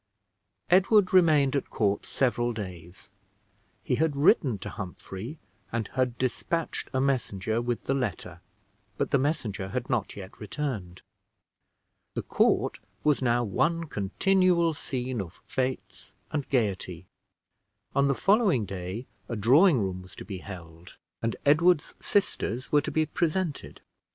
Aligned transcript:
Edward 0.71 1.13
remained 1.13 1.55
at 1.55 1.69
court 1.69 2.07
several 2.07 2.53
days. 2.53 3.11
He 3.83 3.97
had 3.97 4.15
written 4.15 4.57
to 4.57 4.69
Humphrey, 4.71 5.37
and 5.71 5.89
had 5.89 6.17
dispatched 6.17 6.89
a 6.91 6.99
messenger 6.99 7.61
with 7.61 7.83
the 7.83 7.93
letter; 7.93 8.41
but 8.97 9.11
the 9.11 9.19
messenger 9.19 9.67
had 9.69 9.91
not 9.91 10.15
yet 10.15 10.39
returned. 10.39 11.03
The 12.15 12.23
court 12.23 12.79
was 13.03 13.21
now 13.21 13.43
one 13.43 13.83
continual 13.83 14.73
scene 14.73 15.21
of 15.21 15.39
fetes 15.45 16.15
and 16.31 16.49
gayety. 16.49 17.05
On 17.95 18.07
the 18.07 18.15
following 18.15 18.65
day 18.65 19.05
a 19.29 19.35
drawing 19.35 19.77
room 19.77 20.01
was 20.01 20.15
to 20.15 20.25
be 20.25 20.39
held, 20.39 20.97
and 21.21 21.35
Edward's 21.45 21.93
sisters 21.99 22.71
were 22.71 22.81
to 22.81 22.91
be 22.91 23.05
presented. 23.05 23.81